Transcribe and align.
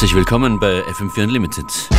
Herzlich 0.00 0.16
willkommen 0.16 0.58
bei 0.58 0.88
FM4 0.88 1.24
Unlimited. 1.24 1.90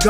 go. 0.00 0.09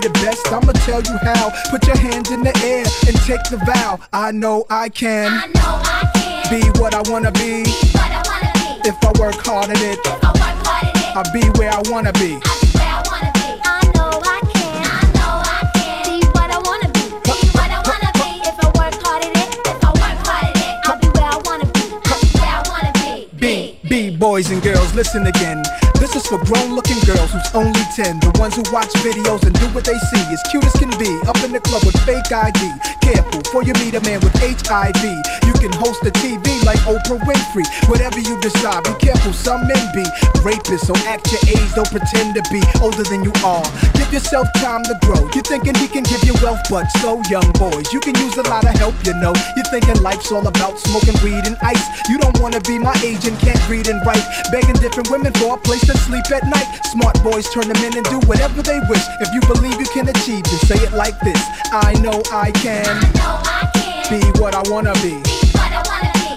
the 0.00 0.10
best, 0.24 0.46
I'ma 0.52 0.72
tell 0.72 1.02
you 1.02 1.16
how. 1.22 1.50
Put 1.70 1.86
your 1.86 1.96
hands 1.96 2.30
in 2.30 2.42
the 2.42 2.54
air 2.64 2.84
and 3.06 3.16
take 3.26 3.42
the 3.50 3.58
vow. 3.66 3.98
I 4.12 4.32
know 4.32 4.64
I 4.70 4.88
can. 4.88 5.32
I 5.32 5.46
know 5.46 5.80
I 5.84 6.10
can. 6.14 6.60
Be 6.60 6.80
what 6.80 6.94
I 6.94 7.02
wanna 7.10 7.32
be. 7.32 7.64
Be 7.64 7.70
what 7.92 8.10
I 8.10 8.22
wanna 8.28 8.52
be. 8.54 8.88
If 8.88 8.96
I 9.04 9.12
work 9.20 9.34
hard 9.44 9.70
at 9.70 9.80
it, 9.80 9.98
If 9.98 10.24
I 10.24 10.32
work 10.32 10.58
hard 10.66 10.84
at 10.84 10.96
it, 10.96 11.16
I'll 11.16 11.32
be 11.32 11.42
where 11.58 11.70
I 11.72 11.82
wanna 11.90 12.12
be. 12.14 12.34
I'll 12.44 12.60
be 12.60 12.68
where 12.76 12.88
I 12.88 13.02
wanna 13.10 13.32
be. 13.34 13.48
I 13.64 13.80
know 13.94 14.10
I 14.24 14.40
can. 14.52 14.82
I 14.84 15.02
know 15.16 15.32
I 15.44 15.60
can. 15.74 16.20
Be 16.20 16.26
what 16.34 16.50
I 16.50 16.58
wanna 16.58 16.88
be. 16.92 17.02
Be 17.24 17.36
what 17.56 17.70
I 17.70 17.80
wanna 17.88 18.10
be. 18.18 18.28
If 18.48 18.56
I 18.64 18.68
work 18.78 18.94
hard 19.04 19.24
at 19.24 19.36
it, 19.36 19.50
if 19.66 19.84
I 19.84 19.90
work 20.02 20.18
hard 20.26 20.44
at 20.44 20.56
it, 20.56 20.88
I'll 20.88 20.98
be 21.00 21.08
where 21.16 21.30
I 21.30 21.38
wanna 21.44 21.66
be. 21.66 21.82
I'll 22.10 22.20
be 22.20 22.28
where 22.38 22.52
I 22.52 22.62
wanna 22.68 22.92
be. 23.00 23.28
B, 23.38 23.78
B, 23.88 24.16
boys 24.16 24.50
and 24.50 24.62
girls, 24.62 24.94
listen 24.94 25.26
again. 25.26 25.62
This 26.04 26.16
is 26.16 26.26
for 26.26 26.36
grown 26.44 26.74
looking 26.74 27.00
girls 27.06 27.32
who's 27.32 27.50
only 27.54 27.80
10. 27.96 28.20
The 28.20 28.36
ones 28.38 28.56
who 28.56 28.62
watch 28.70 28.92
videos 29.00 29.42
and 29.46 29.58
do 29.58 29.64
what 29.72 29.86
they 29.86 29.96
see. 30.12 30.20
As 30.30 30.42
cute 30.50 30.62
as 30.62 30.74
can 30.74 30.90
be. 30.98 31.08
Up 31.26 31.42
in 31.42 31.50
the 31.50 31.60
club 31.60 31.82
with 31.82 31.96
fake 32.04 32.30
ID. 32.30 33.03
Careful, 33.04 33.44
for 33.52 33.62
you 33.62 33.76
meet 33.84 33.92
a 33.94 34.00
man 34.00 34.20
with 34.24 34.32
HIV. 34.40 35.04
You 35.44 35.52
can 35.60 35.72
host 35.76 36.00
a 36.08 36.12
TV 36.24 36.64
like 36.64 36.80
Oprah 36.88 37.20
Winfrey. 37.20 37.68
Whatever 37.88 38.18
you 38.18 38.40
decide, 38.40 38.82
be 38.84 38.94
careful, 38.96 39.32
some 39.32 39.68
men 39.68 39.84
be 39.92 40.04
rapists. 40.40 40.88
So 40.88 40.96
act 41.04 41.28
your 41.28 41.44
age, 41.52 41.70
don't 41.76 41.90
pretend 41.90 42.34
to 42.34 42.42
be 42.48 42.64
older 42.80 43.04
than 43.04 43.22
you 43.22 43.32
are. 43.44 43.64
Give 43.92 44.10
yourself 44.12 44.48
time 44.56 44.82
to 44.84 44.96
grow. 45.04 45.20
You're 45.36 45.44
thinking 45.44 45.74
he 45.76 45.88
can 45.88 46.02
give 46.04 46.24
you 46.24 46.32
wealth, 46.40 46.64
but 46.70 46.88
so 47.04 47.20
young 47.28 47.44
boys. 47.60 47.92
You 47.92 48.00
can 48.00 48.16
use 48.24 48.36
a 48.36 48.42
lot 48.48 48.64
of 48.64 48.72
help, 48.80 48.94
you 49.04 49.12
know. 49.20 49.36
You're 49.56 49.68
thinking 49.68 50.00
life's 50.02 50.32
all 50.32 50.46
about 50.48 50.78
smoking 50.78 51.16
weed 51.22 51.44
and 51.44 51.56
ice. 51.60 51.84
You 52.08 52.16
don't 52.18 52.40
wanna 52.40 52.60
be 52.60 52.78
my 52.78 52.96
agent, 53.04 53.38
can't 53.40 53.60
read 53.68 53.88
and 53.88 54.00
write. 54.06 54.24
Begging 54.50 54.80
different 54.80 55.10
women 55.10 55.32
for 55.34 55.54
a 55.54 55.60
place 55.60 55.84
to 55.86 55.96
sleep 55.98 56.24
at 56.32 56.44
night. 56.48 56.68
Smart 56.92 57.22
boys 57.22 57.48
turn 57.52 57.68
them 57.68 57.84
in 57.84 57.96
and 57.96 58.06
do 58.08 58.18
whatever 58.24 58.62
they 58.62 58.80
wish. 58.88 59.04
If 59.20 59.28
you 59.34 59.40
believe 59.52 59.78
you 59.78 59.88
can 59.92 60.08
achieve, 60.08 60.44
just 60.44 60.68
say 60.68 60.80
it 60.80 60.92
like 60.92 61.18
this. 61.20 61.40
I 61.72 61.92
know 62.00 62.22
I 62.32 62.50
can 62.52 62.93
Can. 63.00 64.20
be 64.20 64.40
what 64.40 64.54
I 64.54 64.62
wanna 64.70 64.92
be. 64.94 65.20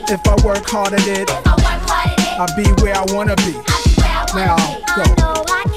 If 0.10 0.26
I 0.28 0.36
work 0.46 0.66
hard 0.66 0.94
at 0.94 1.08
it, 1.08 1.30
I'll 2.40 2.56
be 2.56 2.66
where 2.82 2.96
I 2.96 3.06
wanna 3.14 3.36
be. 3.38 3.54
Now, 4.34 4.56
go. 4.96 5.77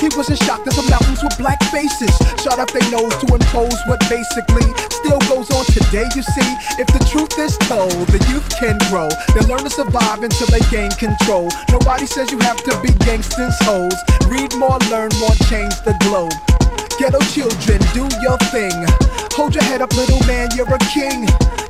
He 0.00 0.08
wasn't 0.16 0.38
shocked 0.46 0.64
that 0.64 0.78
the 0.78 0.86
mountains 0.88 1.22
were 1.22 1.34
black 1.36 1.58
faces. 1.68 2.14
Shot 2.40 2.58
up 2.62 2.70
their 2.70 2.86
nose 2.90 3.12
to 3.20 3.26
impose 3.34 3.76
what 3.84 4.00
basically 4.08 4.64
still 4.88 5.18
goes 5.26 5.50
on 5.50 5.64
today. 5.74 6.06
You 6.14 6.22
see, 6.22 6.50
if 6.78 6.86
the 6.88 7.02
truth 7.10 7.34
is 7.36 7.58
told, 7.66 7.92
the 8.08 8.22
youth 8.30 8.46
can 8.56 8.78
grow. 8.88 9.10
They 9.34 9.44
learn 9.44 9.66
to 9.66 9.72
survive 9.72 10.22
until 10.22 10.46
they 10.48 10.62
gain 10.70 10.90
control. 10.96 11.50
Nobody 11.68 12.06
says 12.06 12.30
you 12.30 12.38
have 12.40 12.62
to 12.64 12.72
be 12.80 12.94
gangsters, 13.04 13.56
hoes. 13.66 13.96
Read 14.30 14.54
more, 14.56 14.78
learn 14.88 15.10
more, 15.18 15.34
change 15.50 15.74
the 15.82 15.92
globe. 16.00 16.32
Ghetto 16.96 17.20
children, 17.34 17.80
do 17.92 18.06
your 18.22 18.38
thing. 18.54 18.76
Hold 19.34 19.54
your 19.54 19.64
head 19.64 19.82
up, 19.82 19.92
little 19.96 20.20
man, 20.26 20.48
you're 20.54 20.68
a 20.68 20.80
king. 20.94 21.26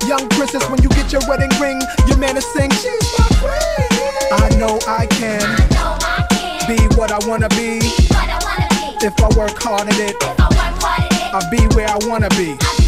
Young 0.07 0.29
princess, 0.37 0.63
when 0.69 0.83
you 0.83 0.89
get 0.91 1.13
your 1.13 1.23
wedding 1.29 1.53
ring, 1.59 1.81
your 2.07 2.19
man 2.19 2.37
is 2.37 2.47
sing, 2.53 2.71
she's 2.71 3.09
my 3.19 3.27
queen. 3.41 3.89
I 4.33 4.49
know 4.59 4.79
I 4.87 5.07
can 5.07 5.70
be 6.77 6.87
what 6.95 7.11
I 7.11 7.19
wanna 7.27 7.49
be. 7.51 7.81
Be 7.81 7.89
what 8.11 8.29
I 8.29 8.39
wanna 8.45 8.69
be. 9.01 9.07
If 9.07 9.21
I 9.21 9.29
work 9.37 9.61
hard 9.61 9.89
at 9.89 9.99
it, 9.99 10.15
If 10.21 10.41
I 10.41 10.49
work 10.49 10.83
hard 10.83 11.03
at 11.03 11.11
it, 11.11 11.35
I'll 11.35 11.51
be 11.51 11.67
where 11.75 11.89
I 11.89 11.99
wanna 12.07 12.29
be. 12.31 12.80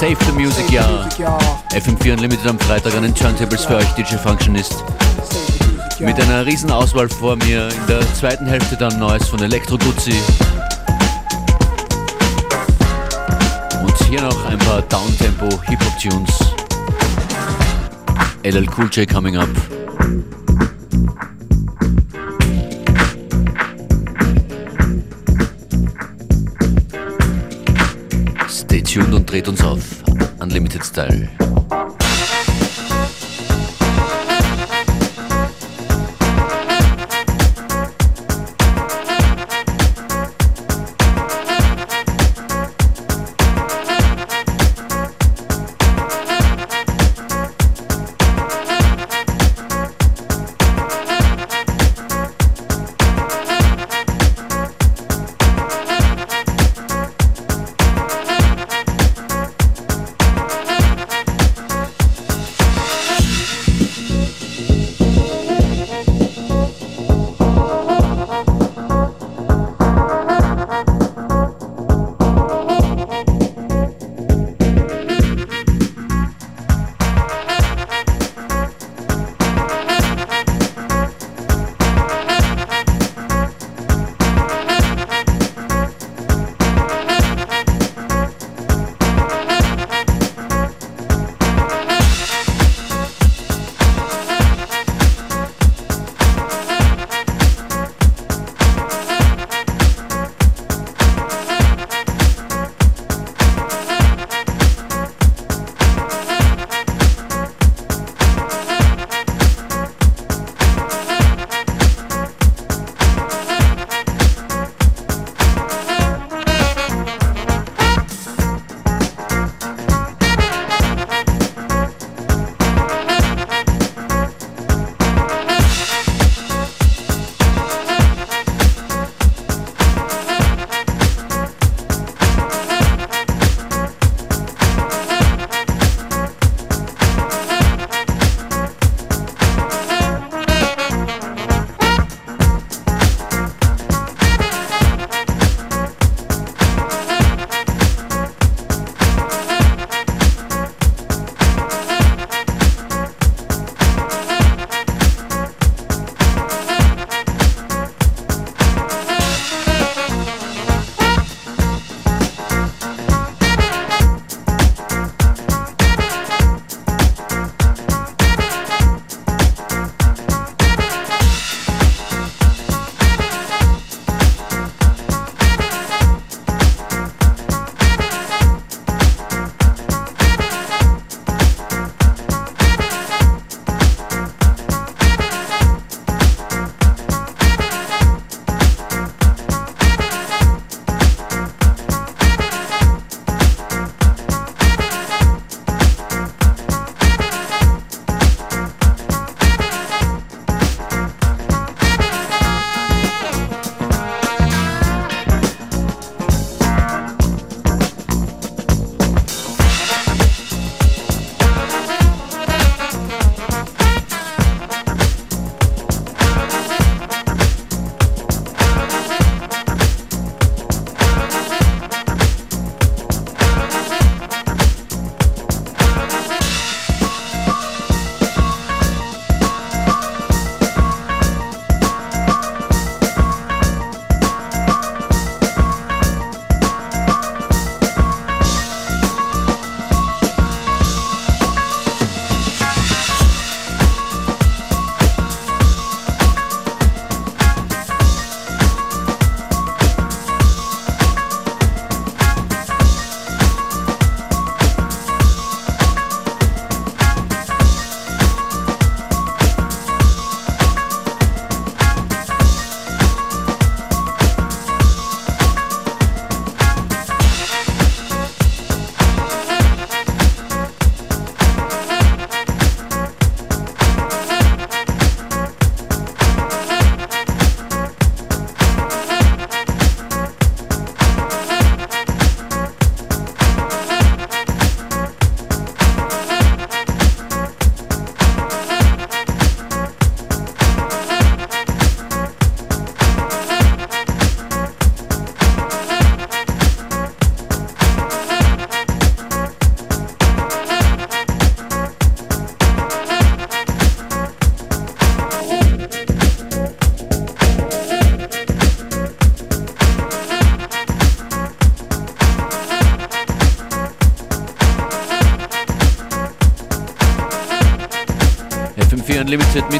Save 0.00 0.16
the 0.24 0.32
Music, 0.32 0.64
Save 0.64 0.72
ja. 0.72 0.90
music, 0.90 1.18
y'all. 1.18 1.38
FM4 1.74 2.14
Unlimited 2.14 2.46
am 2.46 2.58
Freitag 2.58 2.94
an 2.94 3.02
den 3.02 3.14
Turntables 3.14 3.66
für 3.66 3.76
euch, 3.76 3.88
DJ 3.92 4.14
Functionist. 4.14 4.72
Music. 4.72 6.06
Mit 6.06 6.18
einer 6.18 6.46
riesen 6.46 6.70
Auswahl 6.70 7.06
vor 7.06 7.36
mir. 7.36 7.68
In 7.68 7.86
der 7.86 8.00
zweiten 8.14 8.46
Hälfte 8.46 8.78
dann 8.78 8.98
Neues 8.98 9.28
von 9.28 9.42
Elektro 9.42 9.76
Guzzi. 9.76 10.14
Und 13.82 13.94
hier 14.08 14.22
noch 14.22 14.46
ein 14.46 14.58
paar 14.60 14.80
Downtempo 14.80 15.50
Hip-Hop 15.68 15.98
Tunes. 16.00 16.30
LL 18.42 18.66
Cool 18.74 18.88
J 18.90 19.06
coming 19.06 19.36
up. 19.36 19.79
Tuned 28.90 29.14
und 29.14 29.30
dreht 29.30 29.46
uns 29.46 29.62
auf. 29.62 30.02
Unlimited 30.40 30.84
Style. 30.84 31.28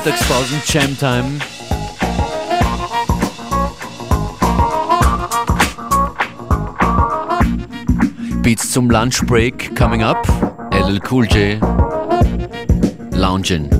Mittagspausen 0.03 0.63
Jam 0.65 0.97
Time. 0.97 1.41
Beats 8.43 8.71
zum 8.71 8.89
Lunch 8.89 9.27
Break 9.27 9.77
coming 9.77 10.03
up. 10.03 10.27
LL 10.73 11.01
Cool 11.01 11.27
J. 11.27 11.61
Lounging. 13.13 13.80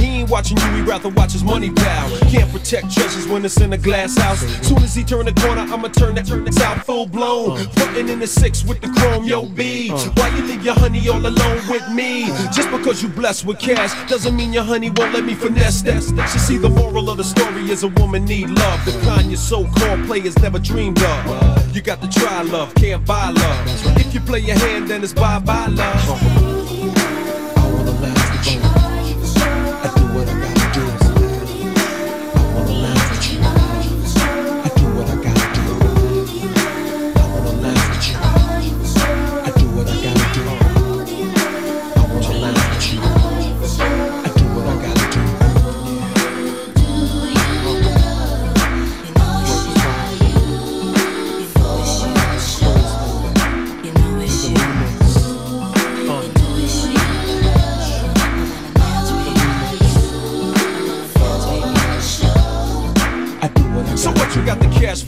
Ain't 0.21 0.29
watching 0.29 0.57
you, 0.57 0.65
he 0.73 0.81
rather 0.81 1.09
watch 1.09 1.31
his 1.31 1.43
money 1.43 1.71
pal. 1.71 2.07
Can't 2.29 2.51
protect 2.51 2.93
treasures 2.93 3.27
when 3.27 3.43
it's 3.43 3.59
in 3.59 3.73
a 3.73 3.77
glass 3.77 4.15
house. 4.15 4.41
Soon 4.61 4.77
as 4.83 4.93
he 4.93 5.03
turn 5.03 5.25
the 5.25 5.33
corner, 5.33 5.61
I'ma 5.61 5.87
turn 5.87 6.13
that 6.13 6.27
turn 6.27 6.47
out 6.61 6.85
full 6.85 7.07
blown. 7.07 7.57
Putting 7.69 8.07
in 8.07 8.19
the 8.19 8.27
six 8.27 8.63
with 8.63 8.81
the 8.81 8.89
chrome, 8.89 9.23
yo 9.23 9.47
B. 9.47 9.89
Why 9.89 10.27
you 10.37 10.43
leave 10.43 10.63
your 10.63 10.75
honey 10.75 11.09
all 11.09 11.25
alone 11.25 11.61
with 11.67 11.89
me? 11.89 12.27
Just 12.53 12.69
because 12.69 13.01
you 13.01 13.09
blessed 13.09 13.45
with 13.45 13.57
cash 13.57 13.95
doesn't 14.07 14.35
mean 14.35 14.53
your 14.53 14.63
honey 14.63 14.91
won't 14.91 15.11
let 15.11 15.25
me 15.25 15.33
finesse 15.33 15.81
that. 15.81 16.03
You 16.03 16.39
see, 16.39 16.57
the 16.57 16.69
moral 16.69 17.09
of 17.09 17.17
the 17.17 17.23
story 17.23 17.71
is 17.71 17.81
a 17.81 17.87
woman 17.87 18.25
need 18.25 18.51
love. 18.51 18.85
The 18.85 18.91
kind 19.03 19.31
your 19.31 19.37
so-called 19.37 20.05
players 20.05 20.37
never 20.37 20.59
dreamed 20.59 21.01
of. 21.01 21.75
You 21.75 21.81
got 21.81 21.99
to 21.99 22.07
try 22.07 22.43
love, 22.43 22.75
can't 22.75 23.03
buy 23.07 23.31
love. 23.31 23.97
If 23.97 24.13
you 24.13 24.19
play 24.19 24.41
your 24.41 24.59
hand, 24.59 24.87
then 24.87 25.03
it's 25.03 25.13
bye-bye 25.13 25.69
love. 25.69 26.50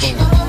Wanna 0.00 0.47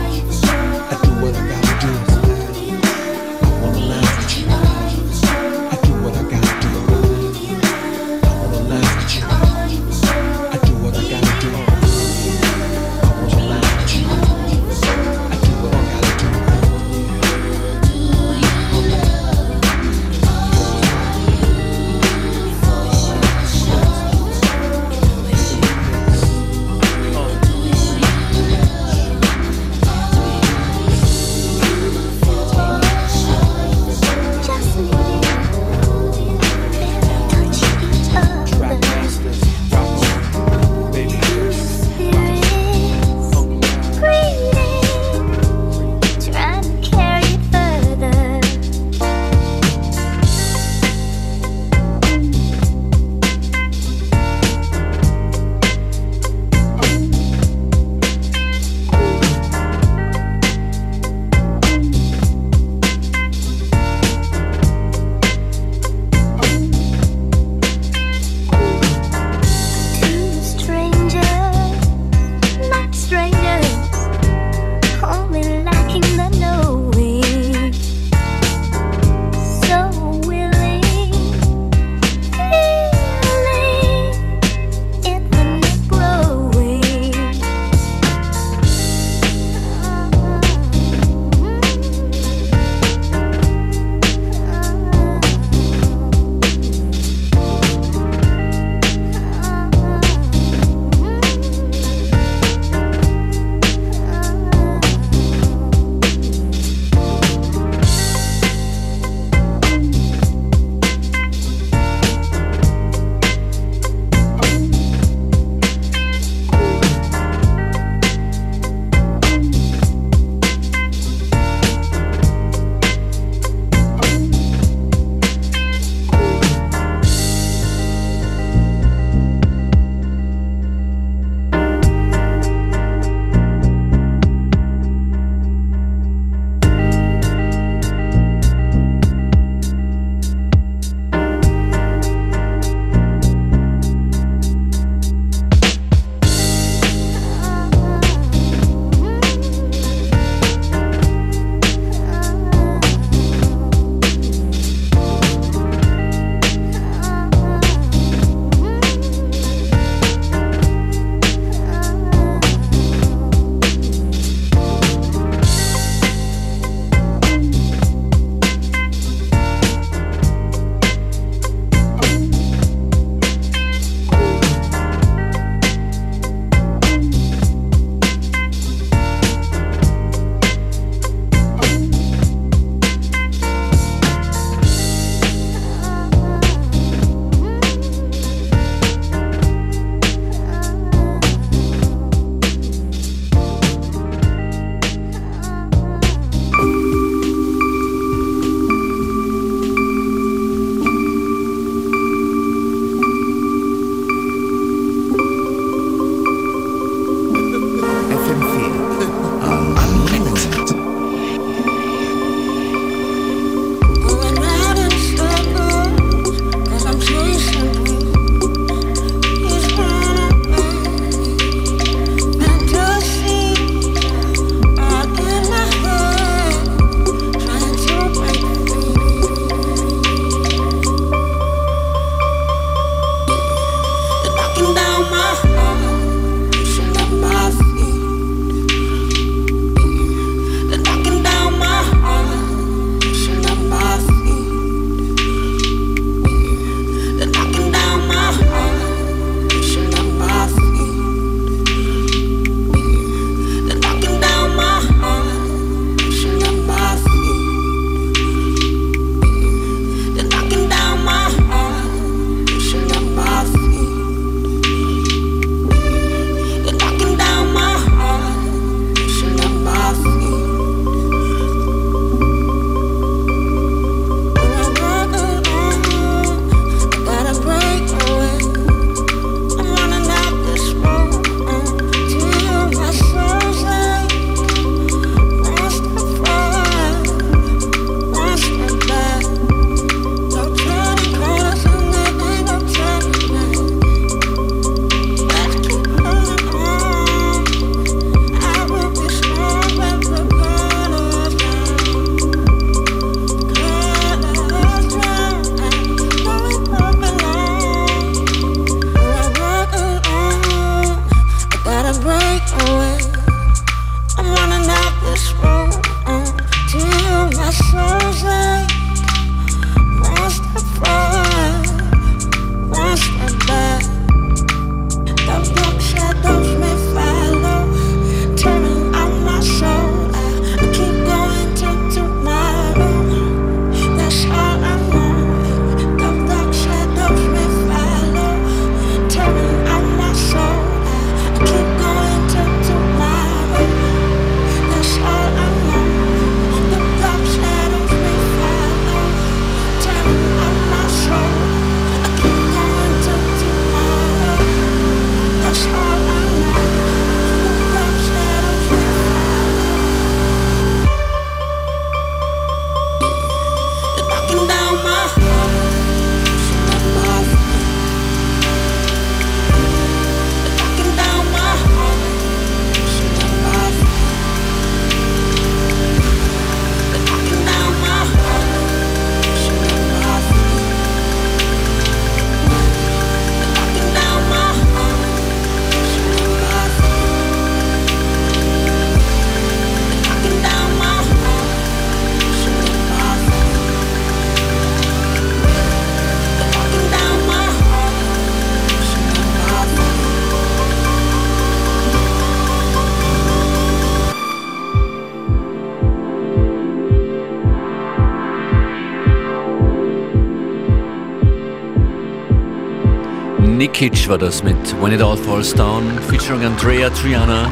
Nikic 413.80 414.10
war 414.10 414.18
das 414.18 414.44
mit 414.44 414.58
When 414.82 414.92
It 414.92 415.02
All 415.02 415.16
Falls 415.16 415.54
Down, 415.54 415.84
featuring 416.10 416.44
Andrea 416.44 416.90
Triana. 416.90 417.50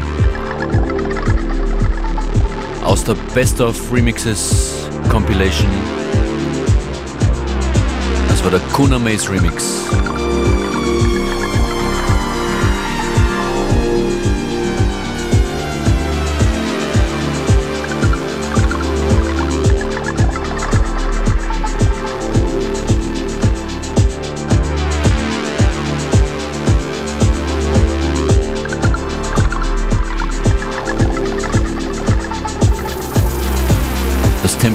Aus 2.83 3.05
der 3.05 3.15
Best 3.33 3.61
of 3.61 3.77
Remixes 3.93 4.89
Compilation. 5.09 5.69
Das 8.27 8.43
war 8.43 8.51
der 8.51 8.59
Kuna 8.73 8.99
Maze 8.99 9.31
Remix. 9.31 9.85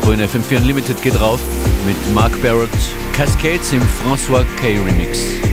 Tempo 0.03 0.11
in 0.11 0.21
FM4 0.21 0.57
Unlimited 0.57 1.01
geht 1.01 1.21
rauf 1.21 1.41
mit 1.87 1.97
Mark 2.13 2.33
Barrett, 2.43 2.71
Cascades 3.13 3.73
im 3.73 3.83
François 3.83 4.45
K 4.57 4.79
Remix. 4.79 5.52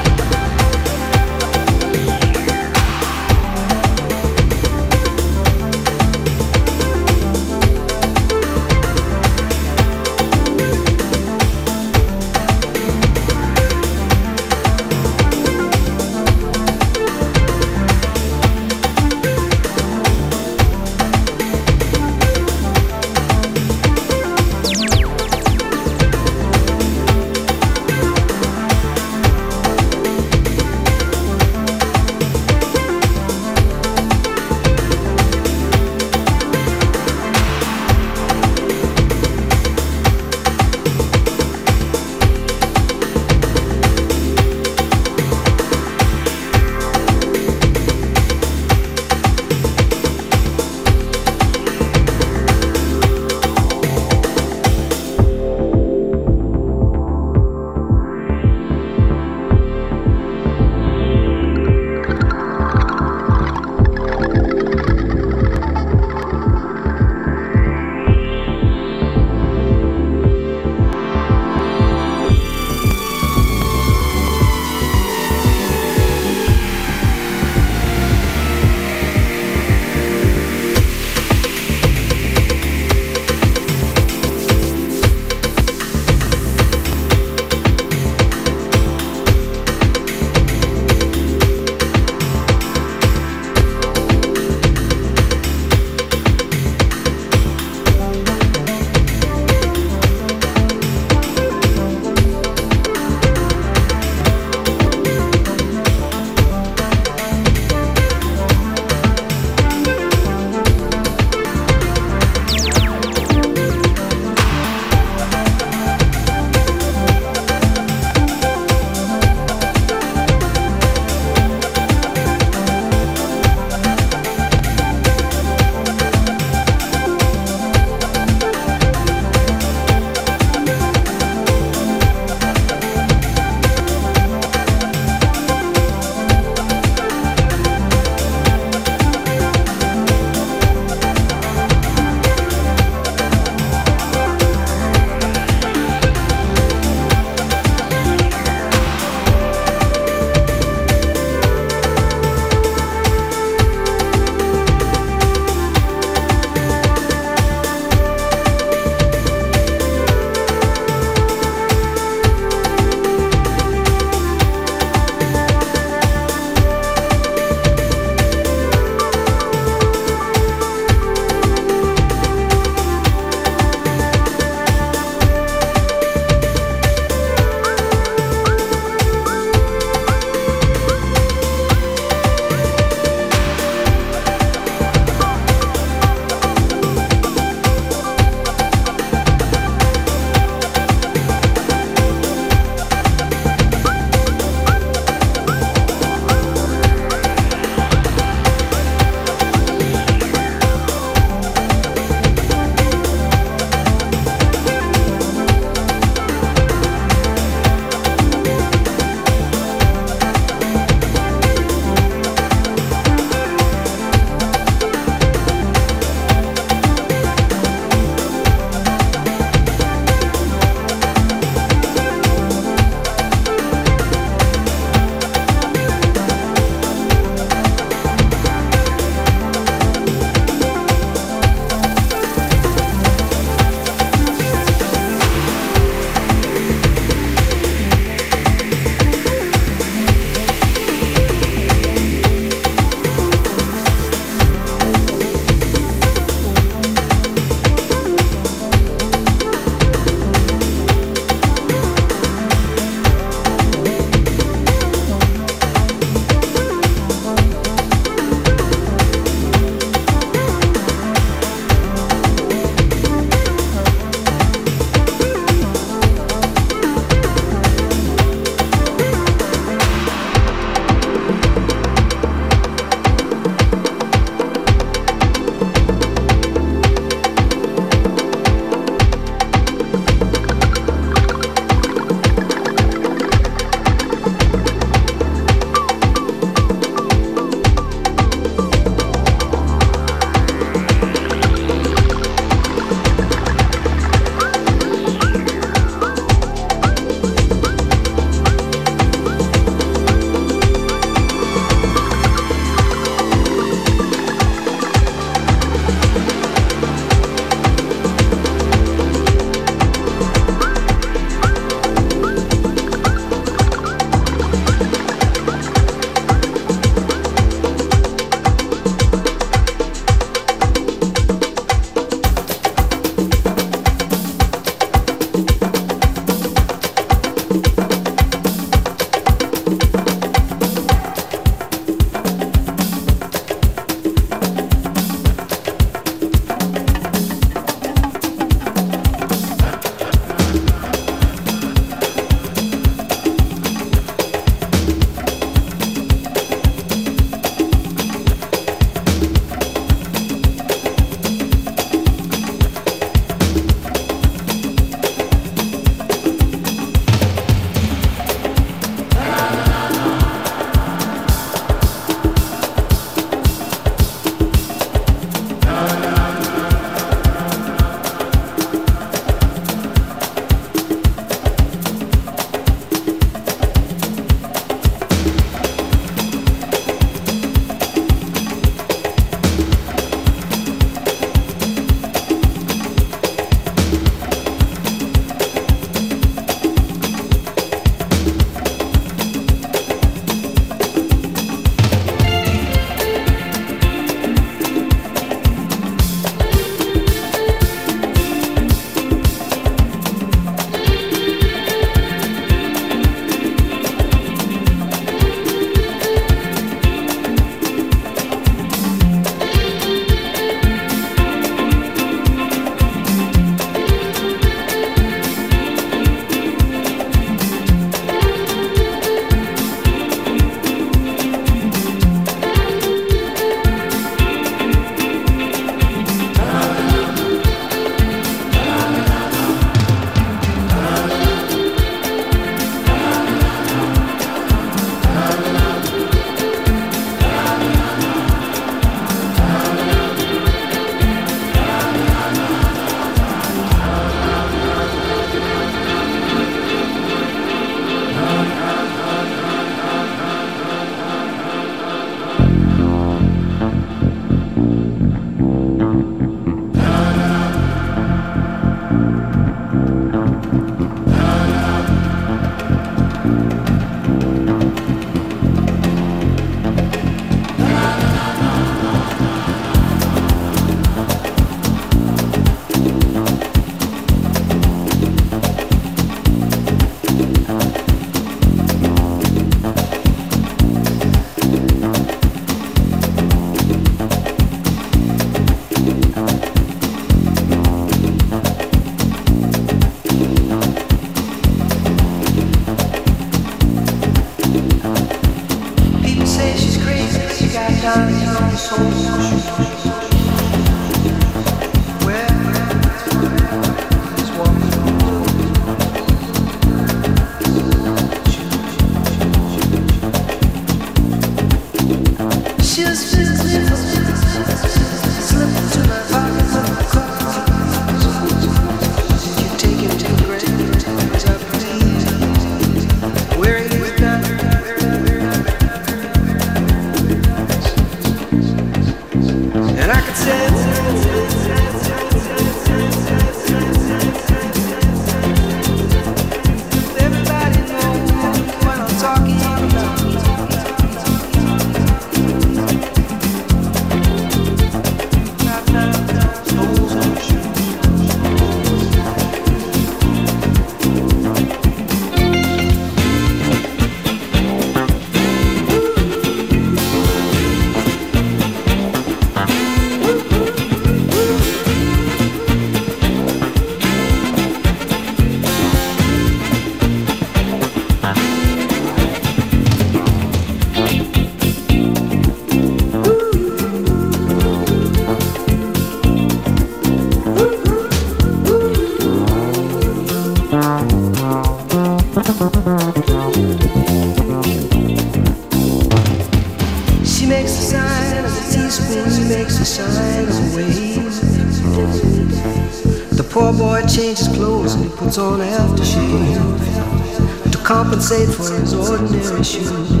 For 598.27 598.53
his 598.53 598.73
ordinary 598.73 599.43
shoes. 599.43 600.00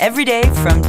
Every 0.00 0.24
day 0.24 0.42
from 0.62 0.80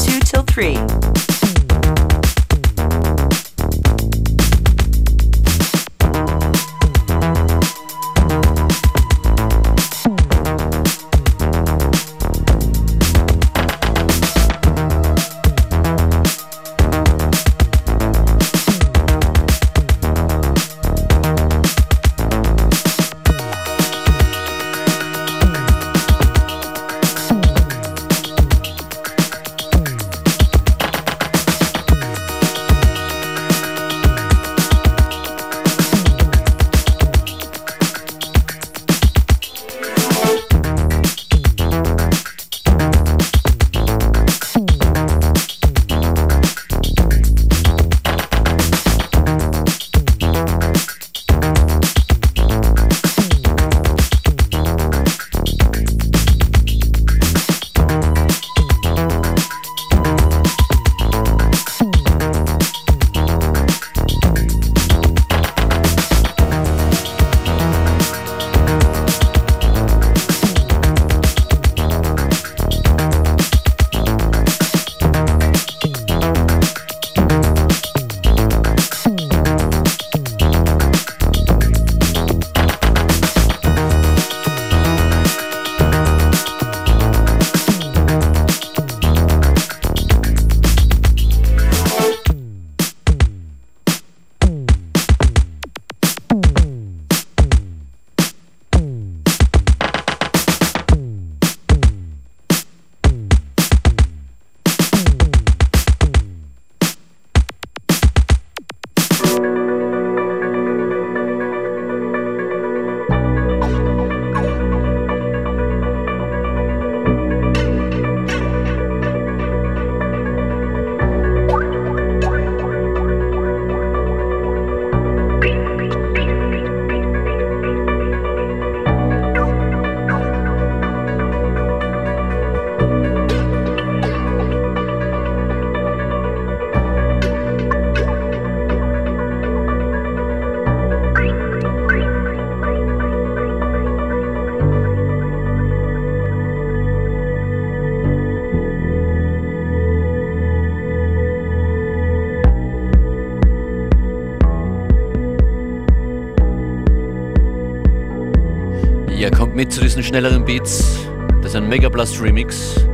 schnelleren 160.12 160.44
Beats. 160.44 161.08
Das 161.38 161.52
ist 161.52 161.56
ein 161.56 161.70
Mega 161.70 161.88
Blast 161.88 162.22
Remix 162.22 162.86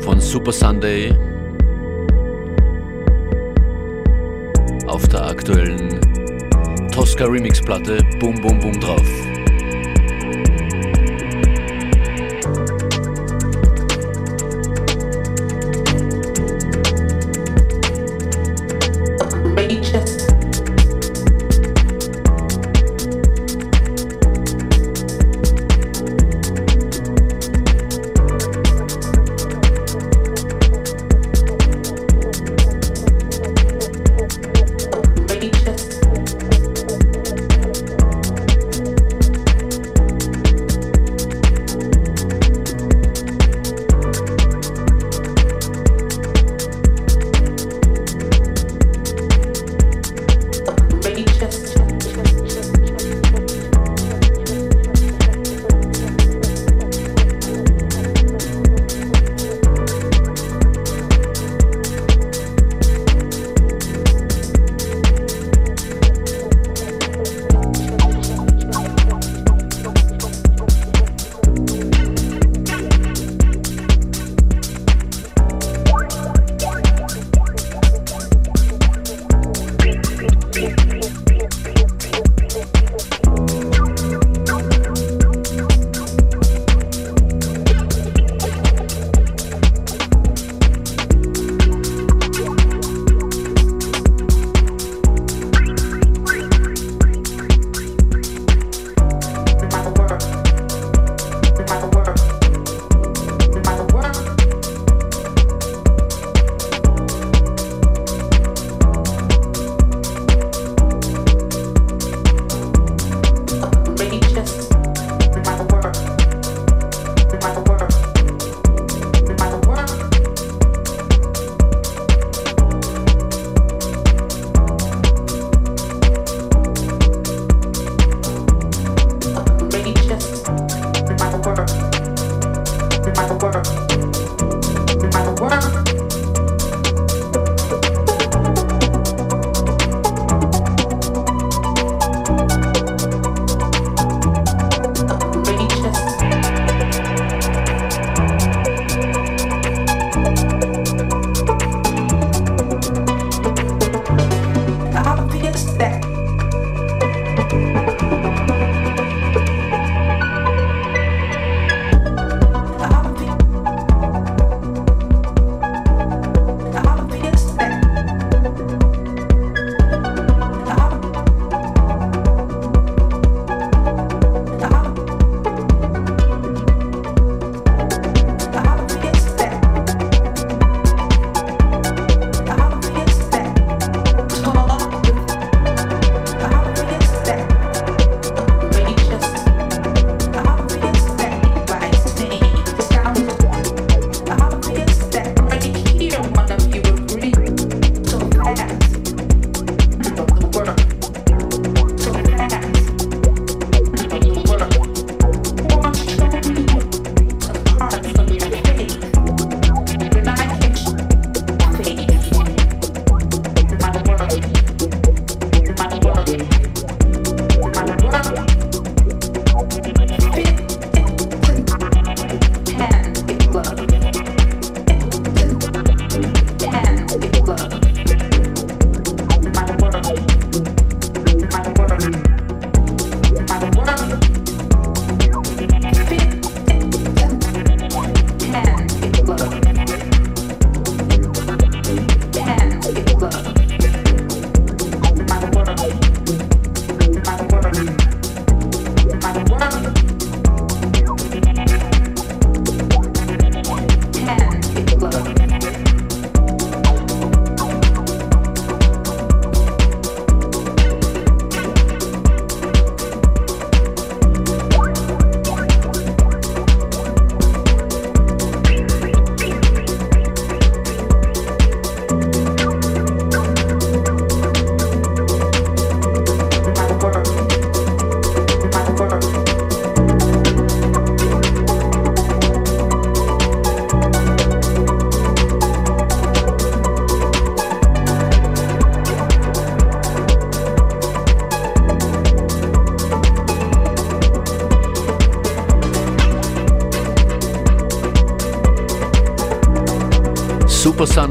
von 0.00 0.18
Super 0.18 0.50
Sunday 0.50 1.14
auf 4.86 5.06
der 5.08 5.26
aktuellen 5.26 6.00
Tosca 6.90 7.26
Remix 7.26 7.60
Platte 7.60 7.98
Boom 8.18 8.40
Boom 8.40 8.58
Boom 8.60 8.80
drauf. 8.80 9.27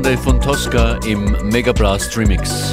Sunday 0.07 0.23
von 0.23 0.39
Tosca 0.39 0.97
im 1.05 1.35
Mega 1.49 1.73
Blast 1.73 2.17
Remix. 2.17 2.71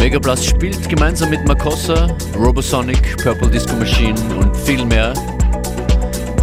Mega 0.00 0.18
Blast 0.18 0.44
spielt 0.44 0.88
gemeinsam 0.88 1.30
mit 1.30 1.46
Makossa, 1.46 2.08
Robosonic, 2.36 3.16
Purple 3.22 3.48
Disco 3.48 3.76
Machine 3.76 4.18
und 4.40 4.56
viel 4.56 4.84
mehr 4.84 5.14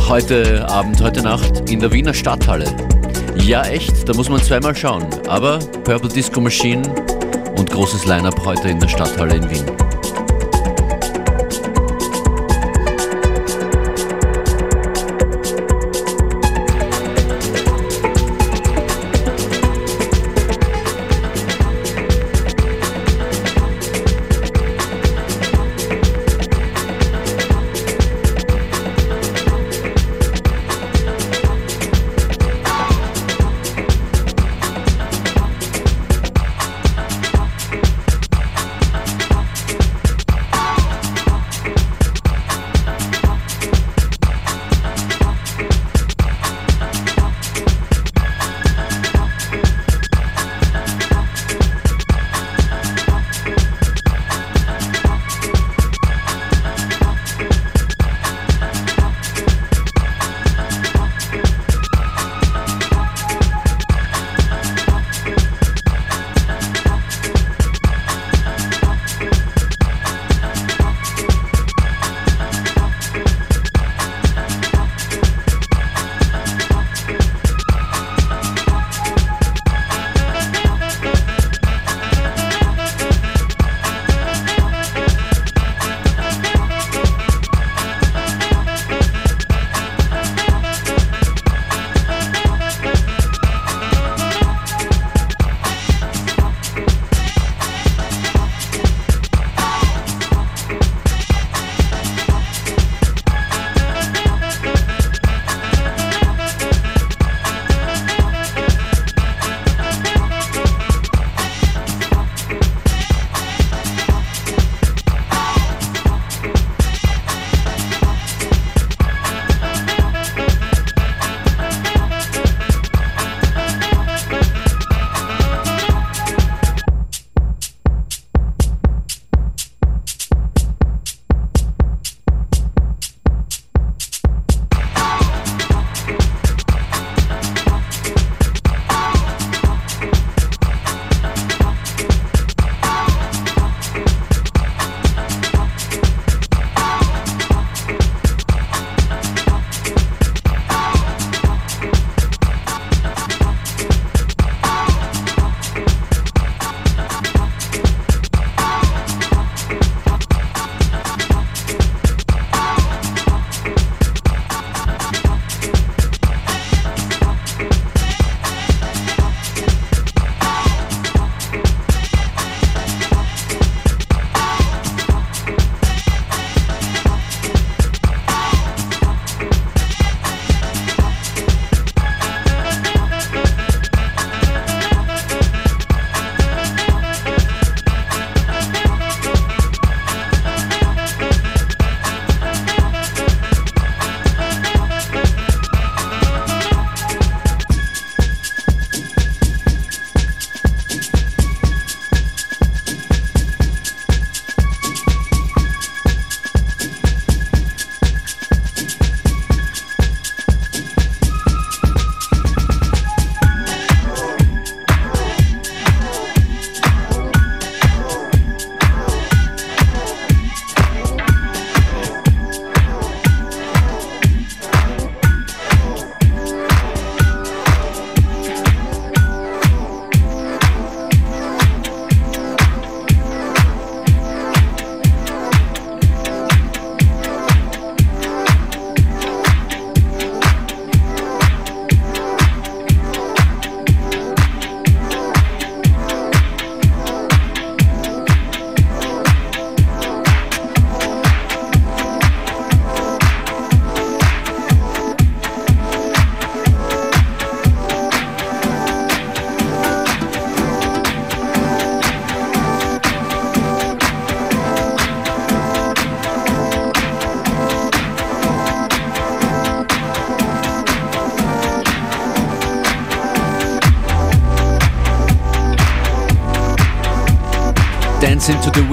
heute 0.08 0.66
Abend, 0.70 1.02
heute 1.02 1.22
Nacht 1.22 1.70
in 1.70 1.82
der 1.82 1.92
Wiener 1.92 2.14
Stadthalle. 2.14 2.74
Ja, 3.36 3.66
echt, 3.66 4.08
da 4.08 4.14
muss 4.14 4.30
man 4.30 4.42
zweimal 4.42 4.74
schauen. 4.74 5.06
Aber 5.28 5.60
Purple 5.84 6.08
Disco 6.08 6.40
Machine 6.40 6.82
und 7.58 7.70
großes 7.72 8.06
Line-Up 8.06 8.46
heute 8.46 8.70
in 8.70 8.80
der 8.80 8.88
Stadthalle 8.88 9.36
in 9.36 9.50
Wien. 9.50 9.85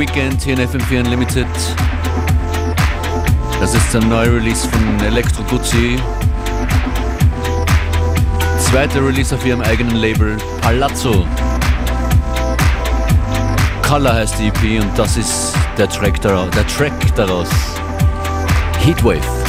Weekend 0.02 0.42
hier 0.42 0.58
in 0.58 0.68
FM4 0.68 1.04
Unlimited. 1.04 1.46
Das 3.60 3.72
ist 3.72 3.94
der 3.94 4.00
neue 4.00 4.34
Release 4.34 4.68
von 4.68 4.98
Electro 5.06 5.44
Guzzi. 5.44 5.96
Zweiter 8.58 9.06
Release 9.06 9.32
auf 9.32 9.46
ihrem 9.46 9.60
eigenen 9.60 9.94
Label 9.94 10.36
Palazzo. 10.60 11.24
Color 13.86 14.14
heißt 14.14 14.40
die 14.40 14.48
EP 14.48 14.82
und 14.82 14.90
das 14.98 15.16
ist 15.16 15.54
der 15.78 15.88
Track 15.88 16.20
daraus. 16.20 16.50
Der 16.50 16.66
Track 16.66 17.14
daraus. 17.14 17.48
Heatwave. 18.80 19.41